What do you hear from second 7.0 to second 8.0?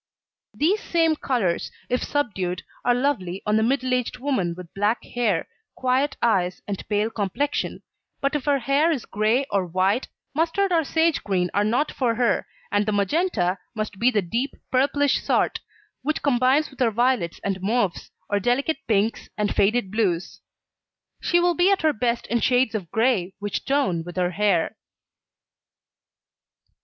complexion,